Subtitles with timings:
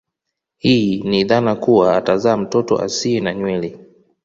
[0.57, 3.79] Hii ni dhana kuwa atazaa mtoto asie na nywele